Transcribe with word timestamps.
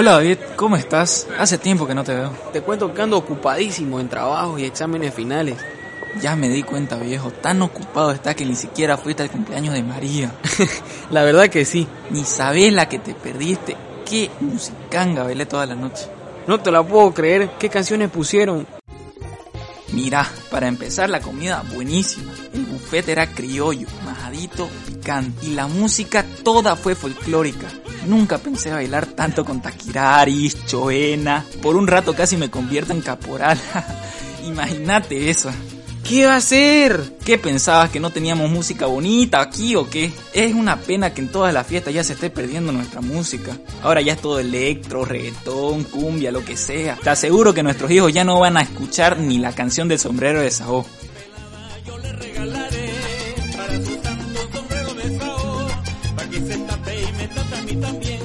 Hola 0.00 0.12
David, 0.12 0.38
¿cómo 0.54 0.76
estás? 0.76 1.26
Hace 1.40 1.58
tiempo 1.58 1.84
que 1.84 1.92
no 1.92 2.04
te 2.04 2.14
veo. 2.14 2.30
Te 2.52 2.60
cuento 2.60 2.94
que 2.94 3.02
ando 3.02 3.16
ocupadísimo 3.16 3.98
en 3.98 4.08
trabajos 4.08 4.60
y 4.60 4.64
exámenes 4.64 5.12
finales. 5.12 5.56
Ya 6.22 6.36
me 6.36 6.48
di 6.48 6.62
cuenta, 6.62 6.98
viejo. 6.98 7.32
Tan 7.32 7.60
ocupado 7.62 8.12
está 8.12 8.32
que 8.32 8.44
ni 8.44 8.54
siquiera 8.54 8.96
fuiste 8.96 9.24
al 9.24 9.30
cumpleaños 9.32 9.74
de 9.74 9.82
María. 9.82 10.32
la 11.10 11.24
verdad 11.24 11.48
que 11.48 11.64
sí. 11.64 11.88
Ni 12.10 12.22
sabes 12.22 12.72
la 12.72 12.88
que 12.88 13.00
te 13.00 13.12
perdiste. 13.12 13.76
Qué 14.08 14.30
musicanga 14.38 15.24
bailé 15.24 15.46
toda 15.46 15.66
la 15.66 15.74
noche. 15.74 16.06
No 16.46 16.60
te 16.60 16.70
la 16.70 16.84
puedo 16.84 17.12
creer. 17.12 17.50
¿Qué 17.58 17.68
canciones 17.68 18.08
pusieron? 18.08 18.68
Mira, 19.92 20.30
para 20.48 20.68
empezar 20.68 21.10
la 21.10 21.18
comida 21.18 21.64
buenísima. 21.74 22.32
Buffet 22.88 23.10
era 23.10 23.26
criollo, 23.26 23.86
majadito, 24.02 24.66
picante. 24.86 25.46
Y 25.46 25.50
la 25.50 25.66
música 25.66 26.24
toda 26.42 26.74
fue 26.74 26.94
folclórica. 26.94 27.68
Nunca 28.06 28.38
pensé 28.38 28.70
bailar 28.70 29.04
tanto 29.04 29.44
con 29.44 29.60
taquiraris, 29.60 30.64
choena. 30.64 31.44
Por 31.60 31.76
un 31.76 31.86
rato 31.86 32.14
casi 32.14 32.38
me 32.38 32.50
convierto 32.50 32.94
en 32.94 33.02
caporal. 33.02 33.58
Imagínate 34.46 35.28
eso. 35.28 35.50
¿Qué 36.02 36.24
va 36.24 36.32
a 36.32 36.36
hacer? 36.36 37.18
¿Qué 37.22 37.36
pensabas 37.36 37.90
que 37.90 38.00
no 38.00 38.08
teníamos 38.08 38.50
música 38.50 38.86
bonita 38.86 39.42
aquí 39.42 39.76
o 39.76 39.90
qué? 39.90 40.10
Es 40.32 40.54
una 40.54 40.78
pena 40.78 41.12
que 41.12 41.20
en 41.20 41.28
todas 41.28 41.52
las 41.52 41.66
fiestas 41.66 41.92
ya 41.92 42.02
se 42.02 42.14
esté 42.14 42.30
perdiendo 42.30 42.72
nuestra 42.72 43.02
música. 43.02 43.58
Ahora 43.82 44.00
ya 44.00 44.14
es 44.14 44.22
todo 44.22 44.38
electro, 44.38 45.04
reggaetón, 45.04 45.84
cumbia, 45.84 46.32
lo 46.32 46.42
que 46.42 46.56
sea. 46.56 46.96
Te 46.96 47.10
aseguro 47.10 47.52
que 47.52 47.62
nuestros 47.62 47.90
hijos 47.90 48.14
ya 48.14 48.24
no 48.24 48.40
van 48.40 48.56
a 48.56 48.62
escuchar 48.62 49.18
ni 49.18 49.36
la 49.36 49.54
canción 49.54 49.88
del 49.88 49.98
sombrero 49.98 50.40
de 50.40 50.50
Sao. 57.80 58.18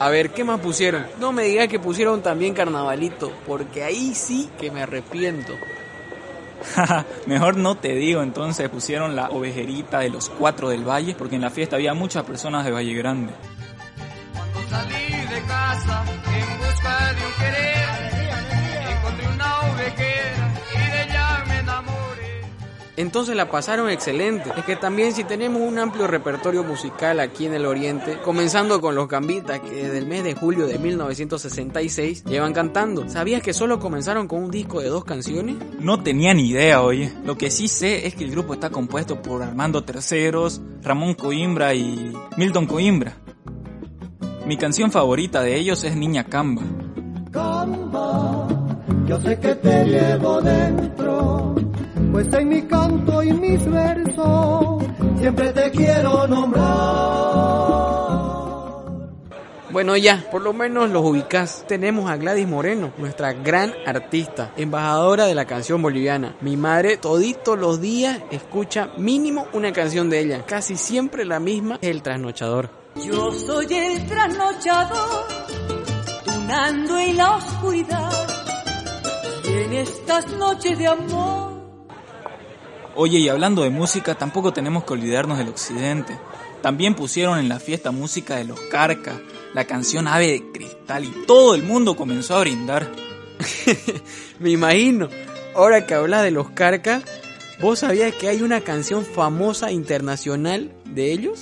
A 0.00 0.08
ver, 0.08 0.30
¿qué 0.30 0.44
más 0.44 0.58
pusieron? 0.60 1.06
No 1.20 1.30
me 1.30 1.42
digas 1.42 1.68
que 1.68 1.78
pusieron 1.78 2.22
también 2.22 2.54
carnavalito, 2.54 3.30
porque 3.46 3.84
ahí 3.84 4.14
sí 4.14 4.48
que 4.58 4.70
me 4.70 4.82
arrepiento. 4.82 5.52
Mejor 7.26 7.58
no 7.58 7.74
te 7.74 7.94
digo, 7.94 8.22
entonces 8.22 8.70
pusieron 8.70 9.14
la 9.14 9.28
ovejerita 9.28 9.98
de 9.98 10.08
los 10.08 10.30
cuatro 10.30 10.70
del 10.70 10.88
valle, 10.88 11.14
porque 11.14 11.36
en 11.36 11.42
la 11.42 11.50
fiesta 11.50 11.76
había 11.76 11.92
muchas 11.92 12.24
personas 12.24 12.64
de 12.64 12.70
Valle 12.70 12.94
Grande. 12.94 13.34
Cuando 14.32 14.70
salí 14.70 15.10
de 15.34 15.42
casa 15.46 16.04
Entonces 23.00 23.34
la 23.34 23.50
pasaron 23.50 23.88
excelente. 23.88 24.50
Es 24.58 24.64
que 24.64 24.76
también 24.76 25.14
si 25.14 25.24
tenemos 25.24 25.62
un 25.62 25.78
amplio 25.78 26.06
repertorio 26.06 26.62
musical 26.62 27.18
aquí 27.18 27.46
en 27.46 27.54
el 27.54 27.64
Oriente, 27.64 28.18
comenzando 28.22 28.78
con 28.82 28.94
los 28.94 29.08
Gambitas 29.08 29.60
que 29.60 29.70
desde 29.70 29.96
el 29.96 30.06
mes 30.06 30.22
de 30.22 30.34
julio 30.34 30.66
de 30.66 30.78
1966 30.78 32.24
llevan 32.24 32.52
cantando. 32.52 33.08
¿Sabías 33.08 33.40
que 33.40 33.54
solo 33.54 33.80
comenzaron 33.80 34.28
con 34.28 34.42
un 34.42 34.50
disco 34.50 34.82
de 34.82 34.88
dos 34.90 35.06
canciones? 35.06 35.56
No 35.78 36.02
tenía 36.02 36.34
ni 36.34 36.50
idea, 36.50 36.82
oye. 36.82 37.10
Lo 37.24 37.38
que 37.38 37.50
sí 37.50 37.68
sé 37.68 38.06
es 38.06 38.14
que 38.14 38.24
el 38.24 38.32
grupo 38.32 38.52
está 38.52 38.68
compuesto 38.68 39.22
por 39.22 39.42
Armando 39.42 39.82
Terceros, 39.82 40.60
Ramón 40.82 41.14
Coimbra 41.14 41.72
y 41.72 42.12
Milton 42.36 42.66
Coimbra. 42.66 43.16
Mi 44.44 44.58
canción 44.58 44.92
favorita 44.92 45.40
de 45.40 45.56
ellos 45.56 45.84
es 45.84 45.96
Niña 45.96 46.24
Camba. 46.24 46.62
Camba, 47.30 48.46
yo 49.06 49.18
sé 49.22 49.38
que 49.38 49.54
te 49.54 49.84
llevo 49.86 50.42
dentro 50.42 51.54
pues 52.12 52.26
en 52.32 52.48
mi 52.48 52.62
canto 52.62 53.22
y 53.22 53.32
mis 53.32 53.64
versos 53.70 54.82
siempre 55.18 55.52
te 55.52 55.70
quiero 55.70 56.26
nombrar. 56.26 57.30
Bueno, 59.70 59.96
ya, 59.96 60.26
por 60.32 60.42
lo 60.42 60.52
menos 60.52 60.90
los 60.90 61.04
ubicás. 61.04 61.64
Tenemos 61.68 62.10
a 62.10 62.16
Gladys 62.16 62.48
Moreno, 62.48 62.92
nuestra 62.98 63.32
gran 63.32 63.72
artista, 63.86 64.52
embajadora 64.56 65.26
de 65.26 65.36
la 65.36 65.44
canción 65.44 65.80
boliviana. 65.80 66.34
Mi 66.40 66.56
madre, 66.56 66.96
todito 66.96 67.54
los 67.54 67.80
días, 67.80 68.20
escucha 68.32 68.90
mínimo 68.98 69.46
una 69.52 69.72
canción 69.72 70.10
de 70.10 70.20
ella. 70.20 70.44
Casi 70.44 70.76
siempre 70.76 71.24
la 71.24 71.38
misma, 71.38 71.78
El 71.82 72.02
Trasnochador. 72.02 72.70
Yo 72.96 73.30
soy 73.30 73.72
el 73.72 74.04
trasnochador, 74.06 75.26
tunando 76.24 76.98
en 76.98 77.16
la 77.16 77.36
oscuridad. 77.36 78.10
Y 79.44 79.52
en 79.52 79.72
estas 79.74 80.26
noches 80.32 80.76
de 80.76 80.86
amor 80.88 81.59
Oye, 82.96 83.18
y 83.18 83.28
hablando 83.28 83.62
de 83.62 83.70
música, 83.70 84.14
tampoco 84.16 84.52
tenemos 84.52 84.84
que 84.84 84.92
olvidarnos 84.92 85.38
del 85.38 85.48
occidente. 85.48 86.18
También 86.62 86.94
pusieron 86.94 87.38
en 87.38 87.48
la 87.48 87.60
fiesta 87.60 87.90
música 87.90 88.36
de 88.36 88.44
los 88.44 88.60
Carcas, 88.60 89.16
la 89.54 89.64
canción 89.64 90.08
Ave 90.08 90.26
de 90.26 90.52
Cristal, 90.52 91.04
y 91.04 91.26
todo 91.26 91.54
el 91.54 91.62
mundo 91.62 91.96
comenzó 91.96 92.36
a 92.36 92.40
brindar. 92.40 92.90
Me 94.38 94.50
imagino. 94.50 95.08
Ahora 95.54 95.86
que 95.86 95.94
hablas 95.94 96.22
de 96.22 96.30
los 96.30 96.50
Carcas, 96.50 97.02
¿vos 97.60 97.78
sabías 97.78 98.14
que 98.14 98.28
hay 98.28 98.42
una 98.42 98.60
canción 98.60 99.04
famosa 99.04 99.72
internacional 99.72 100.72
de 100.84 101.12
ellos? 101.12 101.40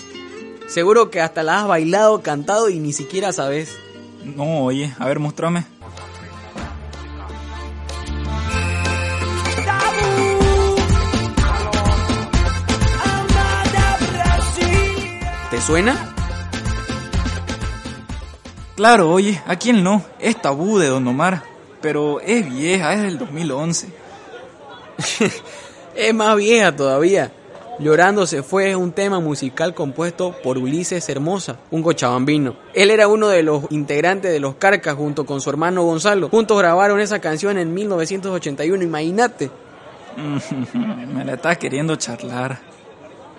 Seguro 0.69 1.11
que 1.11 1.21
hasta 1.21 1.43
la 1.43 1.61
has 1.61 1.67
bailado, 1.67 2.23
cantado 2.23 2.69
y 2.69 2.79
ni 2.79 2.93
siquiera 2.93 3.33
sabes. 3.33 3.77
No, 4.23 4.65
oye, 4.65 4.95
a 4.99 5.07
ver, 5.07 5.19
muéstrame. 5.19 5.65
¿Te 15.59 15.65
suena? 15.65 16.15
Claro, 18.77 19.11
oye, 19.11 19.43
¿a 19.45 19.57
quién 19.57 19.83
no? 19.83 20.05
Es 20.21 20.41
tabú 20.41 20.79
de 20.79 20.87
Don 20.87 21.05
Omar, 21.09 21.43
pero 21.81 22.21
es 22.21 22.49
vieja, 22.49 22.95
es 22.95 23.03
del 23.03 23.19
2011. 23.19 23.89
es 25.97 26.15
más 26.15 26.37
vieja 26.37 26.77
todavía. 26.77 27.33
Llorando 27.81 28.25
se 28.25 28.45
fue 28.45 28.71
es 28.71 28.77
un 28.77 28.93
tema 28.93 29.19
musical 29.19 29.75
compuesto 29.75 30.33
por 30.45 30.59
Ulises 30.59 31.09
Hermosa, 31.09 31.57
un 31.73 31.83
cochabambino. 31.83 32.55
Él 32.73 32.93
era 32.93 33.09
uno 33.09 33.27
de 33.27 33.43
los 33.43 33.65
integrantes 33.71 34.31
de 34.31 34.39
los 34.39 34.55
Carcas 34.55 34.95
junto 34.95 35.27
con 35.27 35.41
su 35.41 35.51
hermano 35.51 35.83
Gonzalo. 35.83 36.29
Juntos 36.29 36.57
grabaron 36.57 37.01
esa 37.01 37.19
canción 37.19 37.59
en 37.59 37.75
1981, 37.75 38.85
imagínate. 38.85 39.51
Me 41.13 41.25
la 41.25 41.35
estás 41.35 41.59
queriendo 41.59 41.97
charlar. 41.97 42.61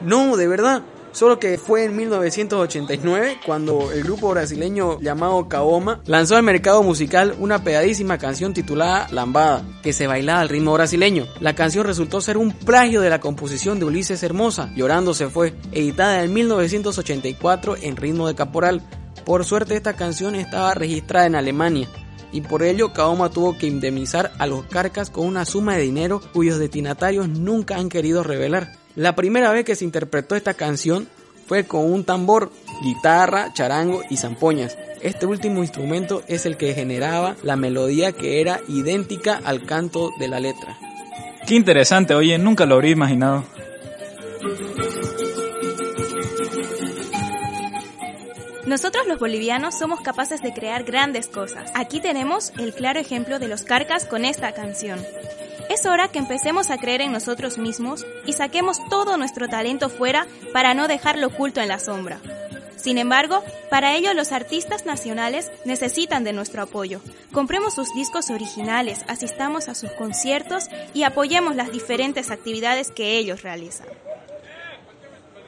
No, 0.01 0.35
de 0.35 0.47
verdad. 0.49 0.83
Solo 1.11 1.39
que 1.39 1.57
fue 1.57 1.85
en 1.85 1.95
1989 1.95 3.39
cuando 3.45 3.91
el 3.91 4.03
grupo 4.03 4.29
brasileño 4.29 4.99
llamado 5.01 5.49
Kaoma 5.49 6.01
lanzó 6.05 6.35
al 6.35 6.43
mercado 6.43 6.83
musical 6.83 7.35
una 7.39 7.63
pegadísima 7.63 8.17
canción 8.17 8.53
titulada 8.53 9.07
Lambada, 9.11 9.63
que 9.81 9.93
se 9.93 10.07
bailaba 10.07 10.41
al 10.41 10.49
ritmo 10.49 10.73
brasileño. 10.73 11.25
La 11.39 11.55
canción 11.55 11.85
resultó 11.85 12.21
ser 12.21 12.37
un 12.37 12.51
plagio 12.51 13.01
de 13.01 13.09
la 13.09 13.19
composición 13.19 13.79
de 13.79 13.85
Ulises 13.85 14.21
Hermosa, 14.23 14.71
Llorando 14.75 15.13
se 15.13 15.29
fue, 15.29 15.53
editada 15.71 16.23
en 16.23 16.33
1984 16.33 17.77
en 17.81 17.95
ritmo 17.95 18.27
de 18.27 18.35
caporal. 18.35 18.81
Por 19.25 19.45
suerte 19.45 19.75
esta 19.75 19.95
canción 19.95 20.35
estaba 20.35 20.73
registrada 20.73 21.25
en 21.25 21.35
Alemania 21.35 21.87
y 22.31 22.41
por 22.41 22.63
ello 22.63 22.93
Kaoma 22.93 23.29
tuvo 23.29 23.57
que 23.57 23.67
indemnizar 23.67 24.31
a 24.37 24.47
los 24.47 24.65
carcas 24.65 25.09
con 25.09 25.25
una 25.25 25.45
suma 25.45 25.75
de 25.75 25.83
dinero 25.83 26.21
cuyos 26.33 26.59
destinatarios 26.59 27.27
nunca 27.27 27.77
han 27.77 27.89
querido 27.89 28.23
revelar. 28.23 28.78
La 28.95 29.15
primera 29.15 29.51
vez 29.51 29.65
que 29.65 29.75
se 29.75 29.85
interpretó 29.85 30.35
esta 30.35 30.53
canción 30.53 31.07
fue 31.47 31.65
con 31.65 31.91
un 31.91 32.03
tambor, 32.03 32.51
guitarra, 32.83 33.53
charango 33.53 34.03
y 34.09 34.17
zampoñas. 34.17 34.77
Este 35.01 35.25
último 35.25 35.61
instrumento 35.61 36.23
es 36.27 36.45
el 36.45 36.57
que 36.57 36.73
generaba 36.73 37.35
la 37.43 37.55
melodía 37.55 38.11
que 38.11 38.41
era 38.41 38.59
idéntica 38.67 39.39
al 39.43 39.65
canto 39.65 40.11
de 40.19 40.27
la 40.27 40.39
letra. 40.39 40.77
Qué 41.47 41.55
interesante, 41.55 42.13
oye, 42.13 42.37
nunca 42.37 42.65
lo 42.65 42.75
habría 42.75 42.91
imaginado. 42.91 43.45
Nosotros 48.67 49.07
los 49.07 49.17
bolivianos 49.17 49.79
somos 49.79 50.01
capaces 50.01 50.43
de 50.43 50.53
crear 50.53 50.83
grandes 50.83 51.27
cosas. 51.27 51.71
Aquí 51.73 51.99
tenemos 51.99 52.53
el 52.59 52.73
claro 52.75 52.99
ejemplo 52.99 53.39
de 53.39 53.47
los 53.47 53.63
carcas 53.63 54.05
con 54.05 54.25
esta 54.25 54.51
canción. 54.51 54.99
Es 55.79 55.85
hora 55.85 56.09
que 56.09 56.19
empecemos 56.19 56.71
a 56.71 56.77
creer 56.77 56.99
en 56.99 57.13
nosotros 57.13 57.57
mismos 57.57 58.05
y 58.25 58.33
saquemos 58.33 58.79
todo 58.89 59.15
nuestro 59.15 59.47
talento 59.47 59.87
fuera 59.87 60.27
para 60.51 60.73
no 60.73 60.89
dejarlo 60.89 61.27
oculto 61.27 61.61
en 61.61 61.69
la 61.69 61.79
sombra. 61.79 62.19
Sin 62.75 62.97
embargo, 62.97 63.41
para 63.69 63.95
ello 63.95 64.13
los 64.13 64.33
artistas 64.33 64.85
nacionales 64.85 65.49
necesitan 65.63 66.25
de 66.25 66.33
nuestro 66.33 66.63
apoyo. 66.63 66.99
Compremos 67.31 67.75
sus 67.75 67.93
discos 67.93 68.29
originales, 68.29 69.05
asistamos 69.07 69.69
a 69.69 69.73
sus 69.73 69.89
conciertos 69.91 70.65
y 70.93 71.03
apoyemos 71.03 71.55
las 71.55 71.71
diferentes 71.71 72.29
actividades 72.29 72.91
que 72.91 73.17
ellos 73.17 73.41
realizan. 73.41 73.87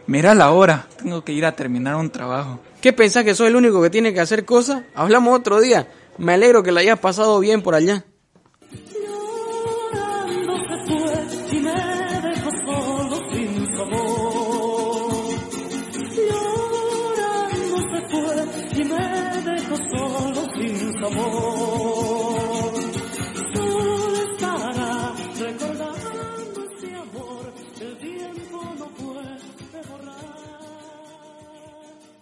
Mira 0.08 0.34
la 0.34 0.52
hora, 0.52 0.88
tengo 1.04 1.26
que 1.26 1.34
ir 1.34 1.46
a 1.46 1.58
terminar 1.58 1.98
un 1.98 2.10
trabajo. 2.10 2.62
¿Qué 2.80 2.94
pensás 2.94 3.26
que 3.26 3.36
soy 3.36 3.48
el 3.48 3.58
único 3.58 3.82
que 3.82 3.90
tiene 3.90 4.14
que 4.14 4.22
hacer 4.22 4.46
cosas? 4.46 4.84
Hablamos 4.96 5.38
otro 5.38 5.60
día. 5.60 5.90
Me 6.18 6.36
alegro 6.36 6.64
que 6.64 6.72
la 6.72 6.80
hayas 6.80 7.00
pasado 7.00 7.38
bien 7.42 7.62
por 7.62 7.76
allá. 7.76 8.06